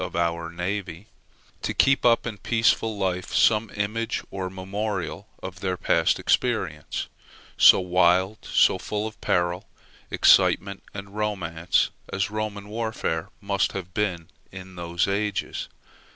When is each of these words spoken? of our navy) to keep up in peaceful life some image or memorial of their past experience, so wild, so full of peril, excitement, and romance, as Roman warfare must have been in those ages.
of 0.01 0.15
our 0.15 0.49
navy) 0.49 1.05
to 1.61 1.75
keep 1.75 2.03
up 2.03 2.25
in 2.25 2.35
peaceful 2.39 2.97
life 2.97 3.31
some 3.35 3.69
image 3.75 4.23
or 4.31 4.49
memorial 4.49 5.27
of 5.43 5.59
their 5.59 5.77
past 5.77 6.17
experience, 6.19 7.05
so 7.55 7.79
wild, 7.79 8.39
so 8.41 8.79
full 8.79 9.05
of 9.05 9.21
peril, 9.21 9.69
excitement, 10.09 10.81
and 10.91 11.15
romance, 11.15 11.91
as 12.11 12.31
Roman 12.31 12.67
warfare 12.67 13.29
must 13.41 13.73
have 13.73 13.93
been 13.93 14.27
in 14.51 14.75
those 14.75 15.07
ages. 15.07 15.69